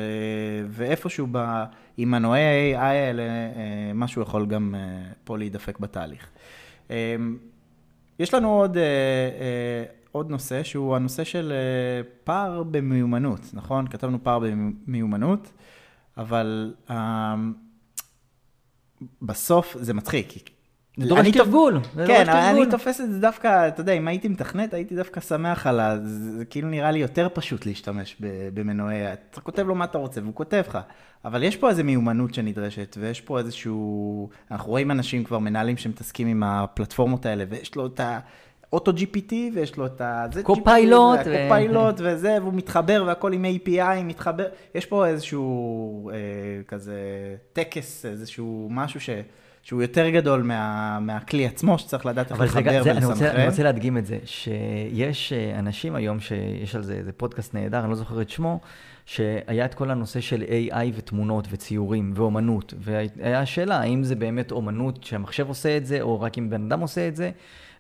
[0.69, 1.65] ואיפשהו ב...
[1.97, 4.81] עם מנועי ה-AI האלה, אה, משהו יכול גם אה,
[5.25, 6.27] פה להידפק בתהליך.
[6.91, 7.17] אה,
[8.19, 8.77] יש לנו עוד,
[10.17, 13.89] עוד נושא, שהוא הנושא של אה, פער במיומנות, נכון?
[13.89, 15.53] כתבנו פער במיומנות,
[16.17, 17.35] אבל אה,
[19.23, 20.51] בסוף זה מצחיק.
[20.97, 21.81] זה דורש תרגול.
[22.07, 22.39] כן, אבל.
[22.39, 25.97] אני תופס את זה דווקא, אתה יודע, אם הייתי מתכנת, הייתי דווקא שמח על ה...
[26.05, 28.17] זה כאילו נראה לי יותר פשוט להשתמש
[28.55, 30.79] במנועי, אתה כותב לו מה אתה רוצה והוא כותב לך,
[31.25, 34.29] אבל יש פה איזו מיומנות שנדרשת, ויש פה איזשהו...
[34.51, 38.19] אנחנו רואים אנשים כבר, מנהלים שמתעסקים עם הפלטפורמות האלה, ויש לו את ה...
[38.73, 40.27] אוטו GPT, ויש לו את ה...
[40.43, 44.47] קופיילוט, והקופיילוט וזה, והוא מתחבר, והכל עם API מתחבר.
[44.75, 46.17] יש פה איזשהו אה,
[46.69, 46.97] כזה
[47.53, 49.11] טקס, איזשהו משהו ש...
[49.67, 53.37] שהוא יותר גדול מה, מהכלי עצמו, שצריך לדעת איך לחבר זה, אני, רוצה, ולסנכרן.
[53.37, 57.81] אני רוצה להדגים את זה, שיש אה, אנשים היום, שיש על זה איזה פודקאסט נהדר,
[57.81, 58.61] אני לא זוכר את שמו,
[59.07, 65.05] שהיה את כל הנושא של AI ותמונות וציורים ואומנות, והיה שאלה, האם זה באמת אומנות
[65.05, 67.31] שהמחשב עושה את זה, או רק אם בן אדם עושה את זה,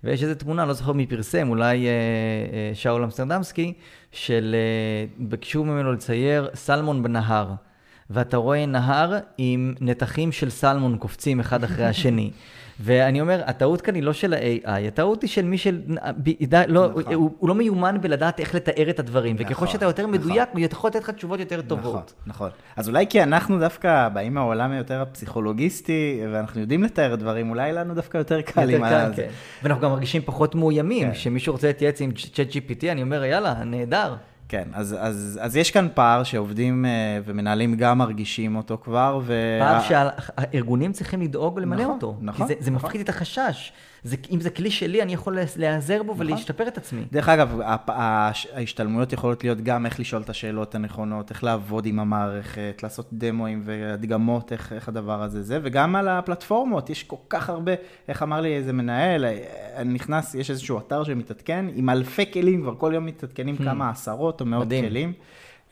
[0.04, 3.72] ויש איזו תמונה, לא זוכר מי פרסם, אולי אה, אה, שאול אמסטרדמסקי,
[4.12, 7.52] של אה, ביקשו ממנו לצייר סלמון בנהר.
[8.10, 12.30] ואתה רואה נהר עם נתחים של סלמון קופצים אחד אחרי השני.
[12.80, 15.80] ואני אומר, הטעות כאן היא לא של ה-AI, הטעות היא של מי של...
[16.68, 17.14] לא, נכון.
[17.14, 20.14] הוא, הוא לא מיומן בלדעת איך לתאר את הדברים, וככל נכון, שאתה יותר נכון.
[20.14, 22.14] מדויק, הוא יכול לתת לך תשובות יותר נכון, טובות.
[22.26, 22.50] נכון.
[22.76, 27.94] אז אולי כי אנחנו דווקא באים מהעולם היותר הפסיכולוגיסטי, ואנחנו יודעים לתאר דברים, אולי לנו
[27.94, 29.16] דווקא יותר קל יותר עם ה...
[29.16, 29.28] כן.
[29.62, 31.14] ואנחנו גם מרגישים פחות מאוימים, כן.
[31.14, 34.14] שמישהו רוצה להתייעץ עם צ'אט GPT, אני אומר, יאללה, נהדר.
[34.48, 36.90] כן, אז, אז, אז יש כאן פער שעובדים אה,
[37.24, 39.58] ומנהלים גם מרגישים אותו כבר, ו...
[39.60, 42.16] פער שהארגונים צריכים לדאוג למלא נכון, אותו.
[42.20, 42.86] נכון, כי זה, זה נכון.
[42.86, 43.72] מפחית את החשש.
[44.04, 47.02] זה, אם זה כלי שלי, אני יכול להיעזר בו ולהשתפר את עצמי.
[47.12, 52.80] דרך אגב, ההשתלמויות יכולות להיות גם איך לשאול את השאלות הנכונות, איך לעבוד עם המערכת,
[52.82, 57.72] לעשות דמוים והדגמות, איך, איך הדבר הזה זה, וגם על הפלטפורמות, יש כל כך הרבה,
[58.08, 59.38] איך אמר לי איזה מנהל, אה,
[59.76, 64.40] אני נכנס, יש איזשהו אתר שמתעדכן, עם אלפי כלים, כבר כל יום מתעדכנים כמה עשרות
[64.40, 64.84] או מאות מדהים.
[64.84, 65.12] כלים.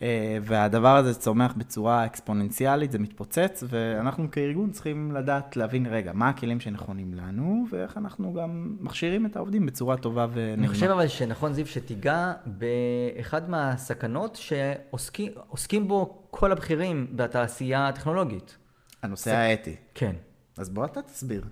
[0.02, 6.28] אה, והדבר הזה צומח בצורה אקספוננציאלית, זה מתפוצץ, ואנחנו כארגון צריכים לדעת, להבין, רגע, מה
[6.28, 10.54] הכלים שנכונים לנו, ואיך אנחנו גם מכשירים את העובדים בצורה טובה ונעימה.
[10.54, 18.56] אני חושב אבל שנכון, זיו, שתיגע באחד מהסכנות שעוסקים עוסקים בו כל הבכירים בתעשייה הטכנולוגית.
[19.02, 19.76] הנושא האתי.
[19.94, 20.16] כן.
[20.58, 21.44] אז בוא אתה תסביר.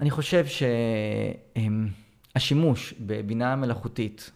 [0.00, 0.44] אני חושב
[2.36, 4.30] שהשימוש בבינה מלאכותית,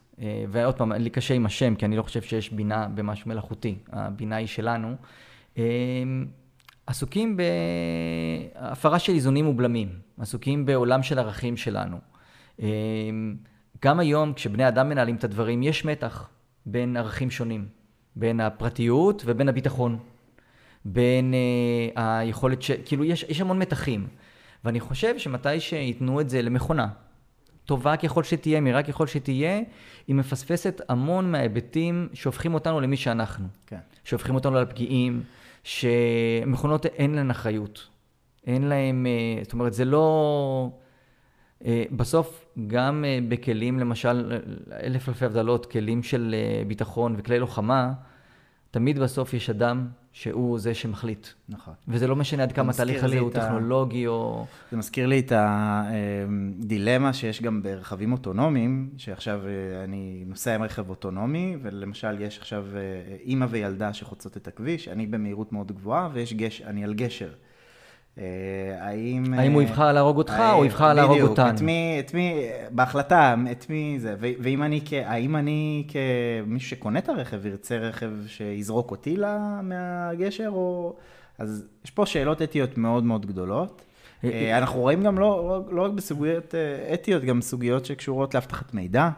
[0.48, 4.36] ועוד פעם, לי קשה עם השם, כי אני לא חושב שיש בינה במשהו מלאכותי, הבינה
[4.36, 4.94] היא שלנו,
[5.58, 5.62] אה,
[6.86, 11.96] עסוקים בהפרה של איזונים ובלמים, עסוקים בעולם של ערכים שלנו.
[12.62, 12.68] אה,
[13.82, 16.28] גם היום, כשבני אדם מנהלים את הדברים, יש מתח
[16.66, 17.66] בין ערכים שונים,
[18.16, 19.98] בין הפרטיות ובין הביטחון.
[20.84, 21.34] בין
[21.96, 22.70] אה, היכולת ש...
[22.70, 24.06] כאילו, יש, יש המון מתחים.
[24.64, 26.88] ואני חושב שמתי שייתנו את זה למכונה,
[27.64, 29.60] טובה ככל שתהיה, מהירה ככל שתהיה,
[30.08, 33.46] היא מפספסת המון מההיבטים שהופכים אותנו למי שאנחנו.
[33.66, 33.78] כן.
[34.04, 35.22] שהופכים אותנו לפגיעים,
[35.64, 37.88] שמכונות אין להן אחריות.
[38.46, 40.70] אין להן, אה, זאת אומרת, זה לא...
[41.64, 44.40] אה, בסוף, גם אה, בכלים, למשל,
[44.82, 46.34] אלף אלפי הבדלות, כלים של
[46.66, 47.92] ביטחון וכלי לוחמה,
[48.72, 51.26] תמיד בסוף יש אדם שהוא זה שמחליט.
[51.48, 51.74] נכון.
[51.88, 54.46] וזה לא משנה עד כמה התהליך לי הזה הוא ה- טכנולוגי או...
[54.70, 60.90] זה מזכיר לי את הדילמה שיש גם ברכבים אוטונומיים, שעכשיו אה, אני נוסע עם רכב
[60.90, 62.80] אוטונומי, ולמשל יש עכשיו אה,
[63.24, 66.62] אימא וילדה שחוצות את הכביש, אני במהירות מאוד גבוהה, ויש גש...
[66.62, 67.32] אני על גשר.
[68.18, 68.24] אה,
[68.78, 69.34] האם...
[69.34, 71.50] האם הוא אה, יבחר להרוג אותך אה, או יבחר להרוג בדיוק, אותנו?
[71.50, 72.34] את מי, את מי,
[72.70, 78.90] בהחלטה, את מי זה, ואם אני, האם אני כמישהו שקונה את הרכב, ירצה רכב שיזרוק
[78.90, 79.16] אותי
[79.62, 80.96] מהגשר, או...
[81.38, 83.84] אז יש פה שאלות אתיות מאוד מאוד גדולות.
[84.52, 86.54] אנחנו רואים גם לא, לא רק בסוגיות
[86.94, 89.08] אתיות, גם סוגיות שקשורות לאבטחת מידע.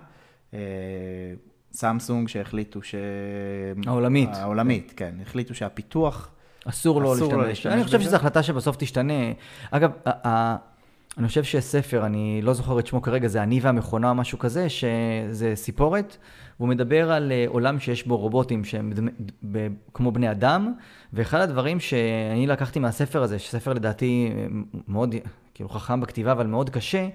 [1.72, 2.94] סמסונג שהחליטו ש...
[3.86, 4.30] העולמית.
[4.32, 5.14] העולמית, כן.
[5.22, 6.33] החליטו שהפיתוח...
[6.64, 7.48] אסור לו אסור לו להשתמש.
[7.48, 8.00] להשתמש אני חושב.
[8.00, 9.32] שזו החלטה שבסוף תשתנה.
[9.70, 9.90] אגב,
[11.18, 14.38] אני חושב שיש ספר, אני לא זוכר את שמו כרגע, זה אני והמכונה או משהו
[14.38, 16.16] כזה, שזה סיפורת,
[16.58, 18.92] והוא מדבר על אה, עולם שיש בו רובוטים שהם
[19.94, 20.72] כמו בני אדם,
[21.12, 24.46] ואחד הדברים שאני לקחתי מהספר הזה, שספר לדעתי אה,
[24.88, 25.14] מאוד,
[25.54, 27.08] כאילו חכם בכתיבה, אבל מאוד קשה,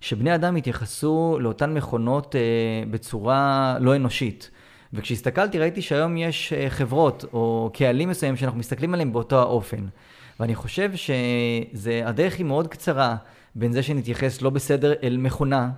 [0.00, 2.40] שבני אדם התייחסו לאותן מכונות אה,
[2.90, 4.50] בצורה לא אנושית.
[4.92, 9.86] וכשהסתכלתי ראיתי שהיום יש אה, חברות או קהלים מסוימים שאנחנו מסתכלים עליהם באותו האופן.
[10.40, 13.16] ואני חושב שהדרך היא מאוד קצרה
[13.54, 15.70] בין זה שנתייחס לא בסדר אל מכונה,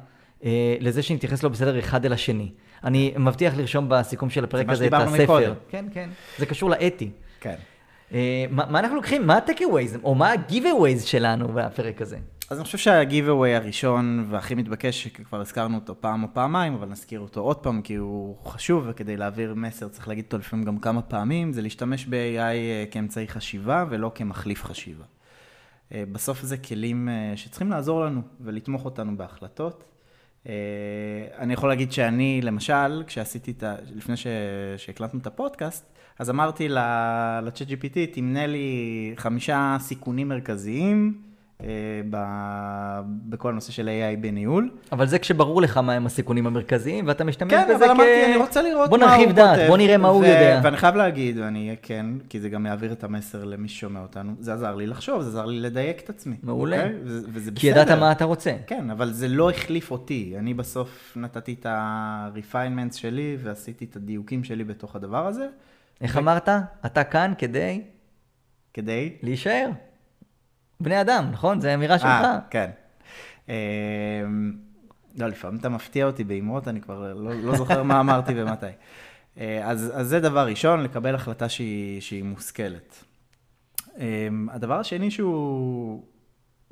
[0.44, 2.50] אה, לזה שנתייחס לא בסדר אחד אל השני.
[2.84, 5.22] אני מבטיח לרשום בסיכום של הפרק מה הזה את שדיברנו הספר.
[5.22, 5.54] מקודם.
[5.68, 6.08] כן, כן.
[6.38, 7.10] זה קשור לאתי.
[7.40, 7.54] כן.
[8.14, 9.26] אה, מה, מה אנחנו לוקחים?
[9.26, 12.18] מה ה-takeaways, או מה ה-giveaways שלנו בפרק הזה?
[12.50, 17.20] אז אני חושב שה-giveaway הראשון והכי מתבקש, שכבר הזכרנו אותו פעם או פעמיים, אבל נזכיר
[17.20, 21.02] אותו עוד פעם, כי הוא חשוב, וכדי להעביר מסר צריך להגיד אותו לפעמים גם כמה
[21.02, 25.04] פעמים, זה להשתמש ב-AI אה, כאמצעי חשיבה ולא כמחליף חשיבה.
[25.92, 29.84] אה, בסוף זה כלים שצריכים לעזור לנו ולתמוך אותנו בהחלטות.
[31.38, 33.76] אני יכול להגיד שאני, למשל, כשעשיתי את ה...
[33.94, 34.14] לפני.
[34.76, 41.14] שהקלטנו את הפודקאסט, אז אמרתי ל-chat GPT, תמנה לי חמישה סיכונים מרכזיים
[41.62, 41.66] אה,
[42.10, 42.16] ב...
[43.28, 44.70] בכל הנושא של AI בניהול.
[44.92, 48.62] אבל זה כשברור לך מהם הסיכונים המרכזיים, ואתה משתמש כן, בזה אבל אמרתי, אני רוצה
[48.62, 49.36] לראות בוא מה הוא נרחיב כותב.
[49.36, 50.60] דעת, בוא נראה מה הוא ו- יודע.
[50.64, 54.32] ואני חייב להגיד, ואני אהיה כן, כי זה גם יעביר את המסר למי ששומע אותנו,
[54.40, 56.36] זה עזר לי לחשוב, זה עזר לי לדייק את עצמי.
[56.42, 56.76] מעולה.
[56.76, 56.98] אוקיי?
[57.04, 57.60] וזה, וזה בסדר.
[57.60, 58.56] כי ידעת מה אתה רוצה.
[58.66, 60.34] כן, אבל זה לא החליף אותי.
[60.38, 65.46] אני בסוף נתתי את ה-refinements שלי ועשיתי את הדיוקים שלי בתוך הדבר הזה,
[66.00, 66.48] איך אמרת?
[66.86, 67.82] אתה כאן כדי
[68.74, 69.16] כדי...
[69.22, 69.70] להישאר.
[70.80, 71.60] בני אדם, נכון?
[71.60, 72.08] זו אמירה שלך.
[72.08, 72.70] אה, כן.
[73.48, 73.54] אמ,
[75.18, 78.66] לא, לפעמים אתה מפתיע אותי באמרות, אני כבר לא, לא זוכר מה אמרתי ומתי.
[79.38, 83.04] אה, אז, אז זה דבר ראשון, לקבל החלטה שהיא, שהיא מושכלת.
[83.98, 86.04] אמ, הדבר השני שהוא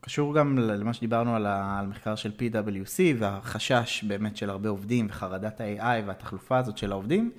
[0.00, 5.06] קשור גם למה שדיברנו על, ה, על מחקר של PwC והחשש באמת של הרבה עובדים
[5.10, 7.30] וחרדת ה-AI והתחלופה הזאת של העובדים,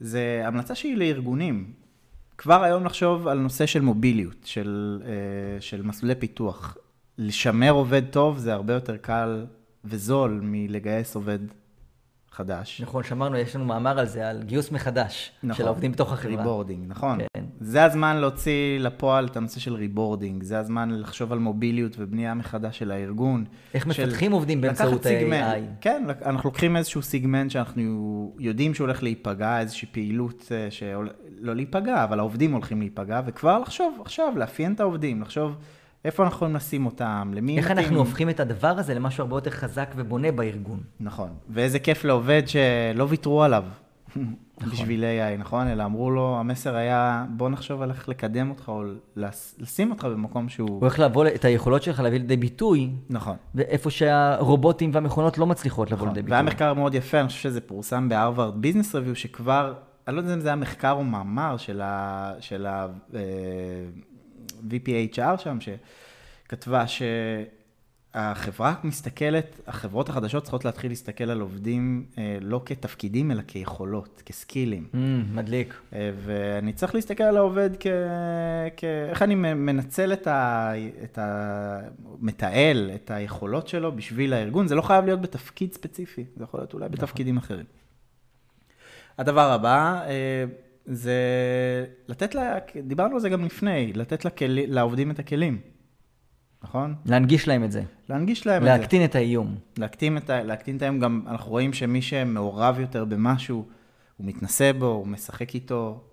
[0.00, 1.72] זה המלצה שהיא לארגונים.
[2.38, 6.76] כבר היום לחשוב על נושא של מוביליות, של, אה, של מסלולי פיתוח.
[7.18, 9.46] לשמר עובד טוב זה הרבה יותר קל
[9.84, 11.38] וזול מלגייס עובד
[12.36, 12.80] חדש.
[12.80, 16.36] נכון, שמענו, יש לנו מאמר על זה, על גיוס מחדש של העובדים בתוך החברה.
[16.36, 17.18] reboarding, נכון.
[17.18, 17.44] כן.
[17.60, 22.78] זה הזמן להוציא לפועל את הנושא של reboarding, זה הזמן לחשוב על מוביליות ובנייה מחדש
[22.78, 23.44] של הארגון.
[23.74, 25.06] איך של מפתחים עובדים באמצעות.
[25.06, 25.60] ה-AI.
[25.80, 32.04] כן, אנחנו לוקחים איזשהו סיגמנט שאנחנו יודעים שהוא הולך להיפגע, איזושהי פעילות אה, שלא להיפגע,
[32.04, 35.56] אבל העובדים הולכים להיפגע, וכבר לחשוב עכשיו, לאפיין את העובדים, לחשוב
[36.04, 37.78] איפה אנחנו יכולים לשים אותם, למי איך מתאים.
[37.78, 40.80] אנחנו הופכים את הדבר הזה למשהו הרבה יותר חזק ובונה בארגון.
[41.00, 43.64] נכון, ואיזה כיף לעובד שלא ויתרו עליו
[44.72, 45.66] בשביל AI, נכון?
[45.66, 48.82] אלא אמרו לו, המסר היה, בוא נחשוב על איך לקדם אותך, או
[49.60, 50.68] לשים אותך במקום שהוא...
[50.68, 53.36] הוא הולך לבוא, את היכולות שלך להביא לידי ביטוי, נכון.
[53.54, 56.08] ואיפה שהרובוטים והמכונות לא מצליחות לבוא נכון.
[56.08, 56.32] לידי ביטוי.
[56.32, 59.74] והיה מחקר מאוד יפה, אני חושב שזה פורסם בהרווארד ביזנס רביו, שכבר,
[60.08, 62.32] אני לא יודע אם זה היה מחקר או מאמר של ה...
[62.40, 62.86] של ה...
[64.56, 66.84] אה, VPHR שם, שכתבה
[68.14, 74.88] שהחברה מסתכלת, החברות החדשות צריכות להתחיל להסתכל על עובדים אה, לא כתפקידים, אלא כיכולות, כסקילים.
[74.92, 74.96] Mm,
[75.34, 75.74] מדליק.
[75.92, 77.86] אה, ואני צריך להסתכל על העובד כ...
[78.76, 78.84] כ...
[78.84, 80.72] איך אני מנצל את ה...
[81.04, 81.80] את ה...
[82.20, 84.68] מתעל את היכולות שלו בשביל הארגון.
[84.68, 87.64] זה לא חייב להיות בתפקיד ספציפי, זה יכול להיות אולי בתפקידים אחרים.
[89.18, 90.44] הדבר הבא, אה,
[90.86, 91.14] זה
[92.08, 92.54] לתת לה,
[92.86, 95.60] דיברנו על זה גם לפני, לתת לכלי, לעובדים את הכלים,
[96.64, 96.94] נכון?
[97.06, 97.82] להנגיש להם את זה.
[98.08, 98.76] להנגיש להם את זה.
[98.78, 99.54] להקטין את האיום.
[99.78, 103.66] להקטין את, ה- להקטין את היום, גם אנחנו רואים שמי שמעורב יותר במשהו,
[104.16, 106.04] הוא מתנסה בו, הוא משחק איתו,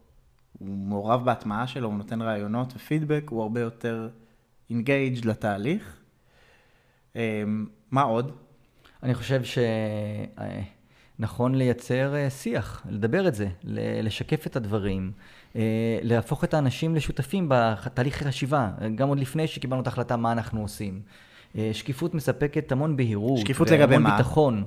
[0.59, 4.09] הוא מעורב בהטמעה שלו, הוא נותן רעיונות ופידבק, הוא הרבה יותר
[4.69, 5.97] אינגייג' לתהליך.
[7.15, 8.31] אמ, מה עוד?
[9.03, 9.41] אני חושב
[11.17, 13.47] שנכון לייצר אה, שיח, לדבר את זה,
[14.03, 15.11] לשקף את הדברים,
[15.55, 20.61] אה, להפוך את האנשים לשותפים בתהליך חשיבה, גם עוד לפני שקיבלנו את ההחלטה מה אנחנו
[20.61, 21.01] עושים.
[21.57, 23.37] אה, שקיפות מספקת המון בהירות.
[23.37, 24.17] שקיפות לגבי מה?
[24.17, 24.63] ביטחון.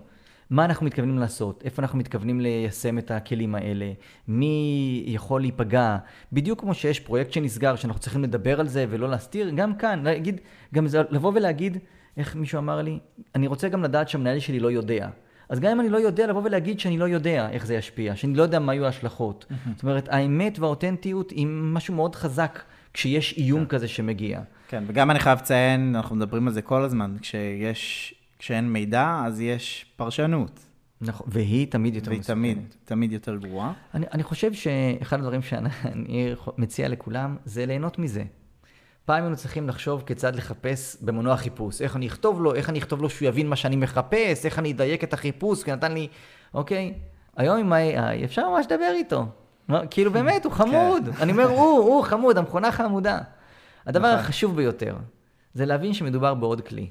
[0.50, 3.92] מה אנחנו מתכוונים לעשות, איפה אנחנו מתכוונים ליישם את הכלים האלה,
[4.28, 5.96] מי יכול להיפגע.
[6.32, 10.40] בדיוק כמו שיש פרויקט שנסגר, שאנחנו צריכים לדבר על זה ולא להסתיר, גם כאן, להגיד,
[10.74, 11.78] גם זה, לבוא ולהגיד,
[12.16, 12.98] איך מישהו אמר לי,
[13.34, 15.08] אני רוצה גם לדעת שהמנהל שלי לא יודע.
[15.48, 18.34] אז גם אם אני לא יודע, לבוא ולהגיד שאני לא יודע איך זה ישפיע, שאני
[18.34, 19.46] לא יודע מה יהיו ההשלכות.
[19.74, 24.40] זאת אומרת, האמת והאותנטיות היא משהו מאוד חזק כשיש איום כזה שמגיע.
[24.68, 29.40] כן, וגם אני חייב לציין, אנחנו מדברים על זה כל הזמן, כשיש, כשאין מידע, אז
[29.40, 30.60] יש פרשנות.
[31.00, 32.36] נכון, והיא תמיד יותר והיא מסוכנת.
[32.36, 33.72] תמיד, תמיד יותר גרועה.
[33.94, 35.68] אני, אני חושב שאחד הדברים שאני
[36.58, 38.24] מציע לכולם זה ליהנות מזה.
[39.06, 41.82] פעם היינו צריכים לחשוב כיצד לחפש במנוע חיפוש.
[41.82, 44.72] איך אני אכתוב לו, איך אני אכתוב לו שהוא יבין מה שאני מחפש, איך אני
[44.72, 46.08] אדייק את החיפוש, כי נתן לי...
[46.54, 46.94] אוקיי,
[47.36, 49.26] היום עם ה-AI אפשר ממש לדבר איתו.
[49.68, 51.08] לא, כאילו באמת, הוא חמוד.
[51.20, 53.18] אני אומר, הוא, הוא חמוד, המכונה חמודה.
[53.86, 54.18] הדבר נכון.
[54.18, 54.96] החשוב ביותר
[55.54, 56.90] זה להבין שמדובר בעוד כלי.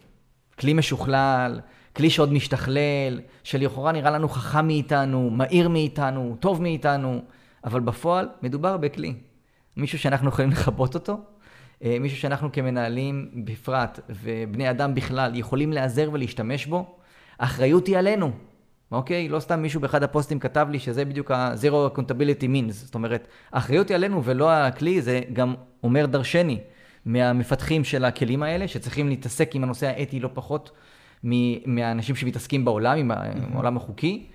[0.60, 1.60] כלי משוכלל,
[1.96, 7.22] כלי שעוד משתכלל, שלכאורה נראה לנו חכם מאיתנו, מהיר מאיתנו, טוב מאיתנו,
[7.64, 9.14] אבל בפועל מדובר בכלי.
[9.78, 11.20] מישהו שאנחנו יכולים לכבות אותו,
[11.82, 16.96] מישהו שאנחנו כמנהלים בפרט, ובני אדם בכלל, יכולים להיעזר ולהשתמש בו,
[17.40, 18.32] האחריות היא עלינו.
[18.92, 19.30] אוקיי?
[19.30, 22.72] לא סתם מישהו באחד הפוסטים כתב לי שזה בדיוק ה-Zero Accountability Means.
[22.72, 26.60] זאת אומרת, האחריות היא עלינו ולא הכלי, זה גם אומר דרשני
[27.06, 30.72] מהמפתחים של הכלים האלה, שצריכים להתעסק עם הנושא האתי לא פחות
[31.66, 34.26] מהאנשים שמתעסקים בעולם, עם העולם החוקי.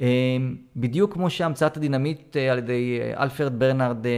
[0.00, 0.36] אה,
[0.76, 4.12] בדיוק כמו שהמצאת הדינמיט אה, על ידי אה, אלפרד ברנרד אה,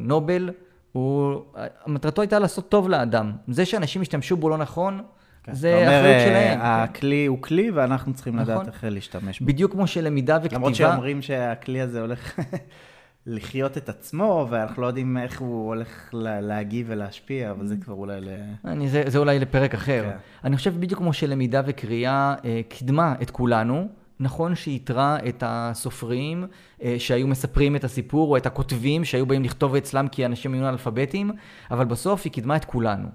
[0.00, 0.50] נובל,
[0.92, 1.40] הוא,
[1.86, 3.32] מטרתו הייתה לעשות טוב לאדם.
[3.48, 5.02] זה שאנשים ישתמשו בו לא נכון,
[5.44, 5.54] כן.
[5.54, 6.58] זה אתה אומר, אחריות שלהם.
[6.58, 6.64] כן.
[6.64, 8.66] הכלי הוא כלי, ואנחנו צריכים לדעת נכון.
[8.66, 9.46] איך להשתמש בו.
[9.46, 10.56] בדיוק כמו שלמידה וכתיבה...
[10.56, 12.38] למרות שאומרים שהכלי הזה הולך
[13.26, 17.94] לחיות את עצמו, ואנחנו לא יודעים איך הוא הולך לה- להגיב ולהשפיע, אבל זה כבר
[17.94, 18.28] אולי ל...
[18.64, 20.04] אני, זה, זה אולי לפרק אחר.
[20.10, 20.16] כן.
[20.44, 23.88] אני חושב בדיוק כמו שלמידה וקריאה אה, קידמה את כולנו,
[24.22, 26.46] נכון שאיתרה את הסופרים
[26.82, 30.62] אה, שהיו מספרים את הסיפור, או את הכותבים שהיו באים לכתוב אצלם כי אנשים היו
[30.62, 31.30] אנאלפביתים,
[31.70, 33.08] אבל בסוף היא קידמה את כולנו.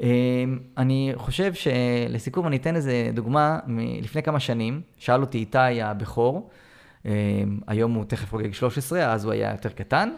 [0.00, 0.08] אה,
[0.78, 6.50] אני חושב שלסיכום אני אתן איזה דוגמה מלפני כמה שנים, שאל אותי איתי הבכור,
[7.06, 7.12] אה,
[7.66, 10.10] היום הוא תכף חוגג 13, אז הוא היה יותר קטן.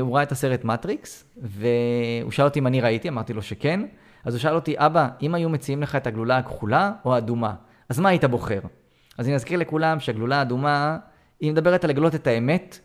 [0.00, 3.80] הוא ראה את הסרט מטריקס, והוא שאל אותי אם אני ראיתי, אמרתי לו שכן.
[4.24, 7.54] אז הוא שאל אותי, אבא, אם היו מציעים לך את הגלולה הכחולה או האדומה,
[7.88, 8.60] אז מה היית בוחר?
[9.18, 10.96] אז אני אזכיר לכולם שהגלולה האדומה,
[11.40, 12.78] היא מדברת על לגלות את האמת,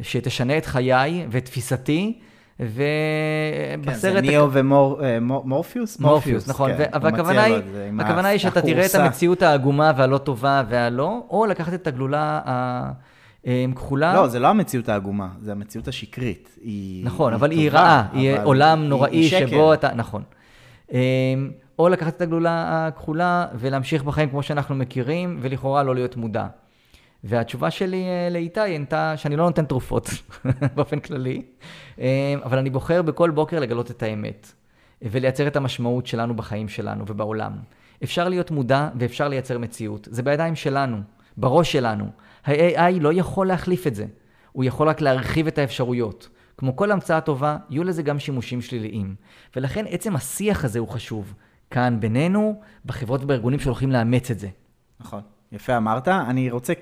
[0.00, 2.18] שתשנה את חיי ואת תפיסתי,
[2.58, 2.72] כן, זה
[3.78, 4.22] ובסרט...
[4.24, 6.00] ניאו ומורפיוס?
[6.00, 7.62] מורפיוס, נכון, כן, מציע לו היא,
[7.98, 8.94] הכוונה היא שאתה תראה את.
[8.94, 12.40] המציאות העגומה והלא טובה והלא, או לקחת את הגלולה
[13.46, 14.14] הכחולה.
[14.14, 16.56] לא, זה לא המציאות העגומה, זה המציאות השקרית.
[16.62, 19.30] היא- נכון, אבל היא טובה, רעה, היא אבל עולם היא- נוראי היא.
[19.48, 20.22] שבו אתה, נכון.
[21.78, 26.46] או לקחת את הגלולה הכחולה ולהמשיך בחיים כמו שאנחנו מכירים, ולכאורה לא להיות מודע.
[27.24, 30.08] והתשובה שלי אה, לאיתי הייתה שאני לא נותן תרופות
[30.74, 31.42] באופן כללי,
[31.98, 32.04] אמ,
[32.44, 34.52] אבל אני בוחר בכל בוקר לגלות את האמת,
[35.02, 37.52] ולייצר את המשמעות שלנו בחיים שלנו ובעולם.
[38.04, 40.08] אפשר להיות מודע ואפשר לייצר מציאות.
[40.10, 40.96] זה בידיים שלנו,
[41.36, 42.06] בראש שלנו.
[42.44, 44.06] ה-AI לא יכול להחליף את זה.
[44.52, 46.28] הוא יכול רק להרחיב את האפשרויות.
[46.58, 49.14] כמו כל המצאה טובה, יהיו לזה גם שימושים שליליים.
[49.56, 51.34] ולכן עצם השיח הזה הוא חשוב.
[51.70, 54.48] כאן בינינו, בחברות ובארגונים שהולכים לאמץ את זה.
[55.00, 55.20] נכון,
[55.52, 56.08] יפה אמרת.
[56.08, 56.72] אני רוצה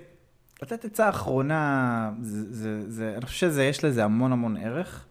[0.62, 5.06] לתת עצה אחרונה, זה, זה, זה, אני חושב שיש לזה המון המון ערך.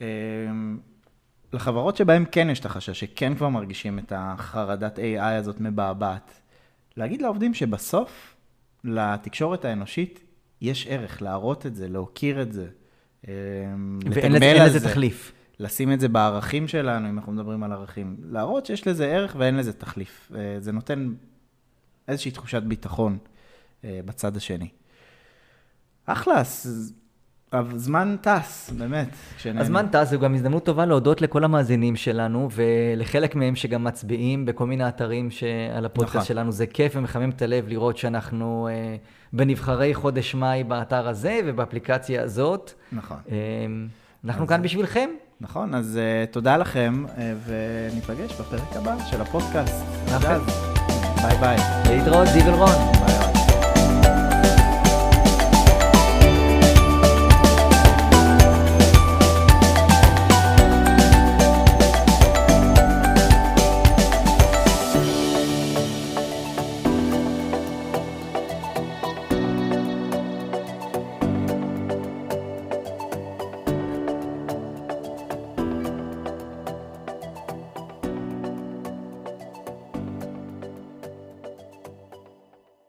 [0.00, 0.06] אמ,
[1.52, 6.32] לחברות שבהן כן יש את החשש, שכן כבר מרגישים את החרדת AI הזאת מבעבעת,
[6.96, 8.36] להגיד לעובדים שבסוף,
[8.84, 10.20] לתקשורת האנושית,
[10.60, 12.66] יש ערך להראות את זה, להוקיר את זה.
[13.28, 14.88] אמ, ואין לזה.
[14.88, 15.32] תחליף.
[15.60, 18.16] לשים את זה בערכים שלנו, אם אנחנו מדברים על ערכים.
[18.30, 20.32] להראות שיש לזה ערך ואין לזה תחליף.
[20.34, 21.12] אה, זה נותן
[22.08, 23.18] איזושהי תחושת ביטחון
[23.84, 24.68] אה, בצד השני.
[26.06, 26.92] אחלה, אז-
[27.52, 29.08] אבל זמן טס, באמת.
[29.36, 29.62] כשנהנים.
[29.62, 34.66] הזמן טס, זו גם הזדמנות טובה להודות לכל המאזינים שלנו, ולחלק מהם שגם מצביעים בכל
[34.66, 36.26] מיני אתרים שעל הפודקאסט נכון.
[36.26, 36.52] שלנו.
[36.52, 38.96] זה כיף ומחמם את הלב לראות שאנחנו אה,
[39.32, 42.72] בנבחרי חודש מאי באתר הזה ובאפליקציה הזאת.
[42.92, 43.16] נכון.
[43.30, 43.36] אה,
[44.24, 45.10] אנחנו אז- כאן בשבילכם.
[45.40, 49.84] נכון, אז אה, תודה לכם, אה, וניפגש בפרק הבא של הפודקאסט.
[50.14, 50.38] נכון.
[51.22, 51.56] ביי ביי.
[51.88, 52.92] להתראות, זיו אלרון.
[53.06, 53.23] ביי.